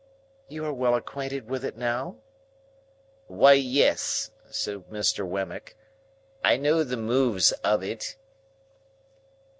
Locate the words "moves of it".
6.97-8.15